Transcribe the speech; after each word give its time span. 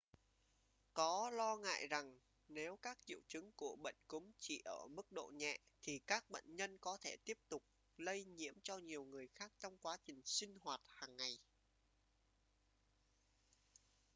có 0.93 1.29
lo 1.29 1.57
ngại 1.57 1.87
rằng 1.87 2.19
nếu 2.47 2.77
các 2.81 2.97
triệu 3.05 3.19
chứng 3.27 3.51
của 3.51 3.75
bệnh 3.75 3.95
cúm 4.07 4.31
chỉ 4.39 4.61
ở 4.65 4.87
mức 4.87 5.11
độ 5.11 5.27
nhẹ 5.35 5.57
thì 5.81 5.99
các 6.07 6.29
bệnh 6.29 6.55
nhân 6.55 6.77
có 6.77 6.97
thể 7.01 7.15
tiếp 7.25 7.37
tục 7.49 7.63
lây 7.97 8.25
nhiễm 8.25 8.53
cho 8.63 8.77
nhiều 8.77 9.03
người 9.05 9.27
khác 9.27 9.51
trong 9.59 9.77
quá 9.77 9.97
trình 10.03 10.21
sinh 10.25 10.57
hoạt 10.61 10.81
hàng 10.87 11.15
ngày 11.17 11.39